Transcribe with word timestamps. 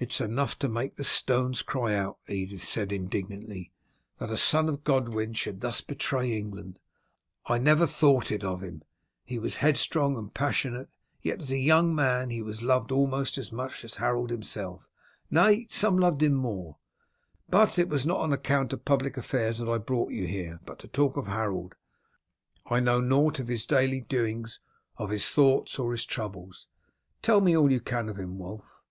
"It 0.00 0.12
is 0.12 0.20
enough 0.20 0.58
to 0.58 0.68
make 0.68 0.96
the 0.96 1.04
stones 1.04 1.62
cry 1.62 1.94
out," 1.94 2.18
Edith 2.28 2.64
said 2.64 2.92
indignantly, 2.92 3.72
"that 4.18 4.28
a 4.28 4.36
son 4.36 4.68
of 4.68 4.82
Godwin 4.84 5.32
should 5.32 5.60
thus 5.60 5.80
betray 5.80 6.36
England. 6.36 6.78
I 7.46 7.56
never 7.58 7.86
thought 7.86 8.30
it 8.32 8.42
of 8.44 8.62
him. 8.62 8.82
He 9.24 9.38
was 9.38 9.54
headstrong 9.56 10.18
and 10.18 10.34
passionate; 10.34 10.90
yet 11.22 11.40
as 11.40 11.52
a 11.52 11.56
young 11.56 11.94
man 11.94 12.28
he 12.30 12.42
was 12.42 12.64
loved 12.64 12.90
almost 12.90 13.38
as 13.38 13.52
much 13.52 13.84
as 13.84 13.94
Harold 13.94 14.28
himself, 14.28 14.88
nay, 15.30 15.66
some 15.70 15.96
loved 15.96 16.22
him 16.22 16.34
more. 16.34 16.76
But 17.48 17.78
it 17.78 17.88
was 17.88 18.04
not 18.04 18.18
on 18.20 18.32
account 18.32 18.72
of 18.72 18.84
public 18.84 19.16
affairs 19.16 19.56
that 19.58 19.68
I 19.70 19.78
brought 19.78 20.10
you 20.12 20.26
here, 20.26 20.60
but 20.66 20.80
to 20.80 20.88
talk 20.88 21.16
of 21.16 21.28
Harold. 21.28 21.76
I 22.66 22.80
know 22.80 23.00
nought 23.00 23.38
of 23.38 23.48
his 23.48 23.64
daily 23.64 24.00
doings, 24.00 24.58
of 24.98 25.10
his 25.10 25.28
thoughts, 25.28 25.78
or 25.78 25.92
his 25.92 26.04
troubles. 26.04 26.66
Tell 27.22 27.40
me 27.40 27.56
all 27.56 27.70
you 27.72 27.80
can 27.80 28.08
of 28.08 28.18
him, 28.18 28.36
Wulf." 28.36 28.82